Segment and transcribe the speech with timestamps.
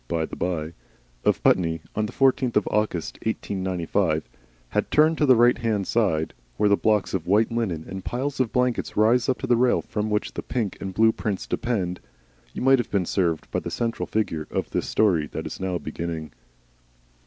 [0.07, 0.73] by the bye
[1.23, 4.27] of Putney, on the 14th of August, 1895,
[4.69, 8.39] had turned to the right hand side, where the blocks of white linen and piles
[8.39, 11.99] of blankets rise up to the rail from which the pink and blue prints depend,
[12.51, 15.77] you might have been served by the central figure of this story that is now
[15.77, 16.31] beginning.